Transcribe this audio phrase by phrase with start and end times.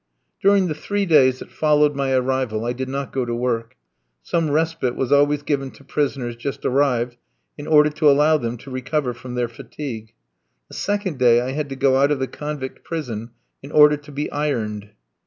[0.41, 3.75] During the three days that followed my arrival, I did not go to work.
[4.23, 7.17] Some respite was always given to prisoners just arrived,
[7.55, 10.13] in order to allow them to recover from their fatigue.
[10.69, 13.29] The second day I had to go out of the convict prison
[13.61, 14.89] in order to be ironed.